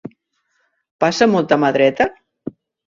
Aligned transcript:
Passa 1.05 1.29
molta 1.37 1.61
mà 1.65 1.73
dreta? 1.81 2.13